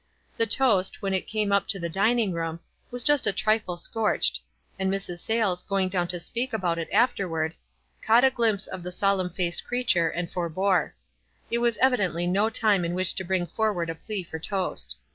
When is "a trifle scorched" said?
3.27-4.39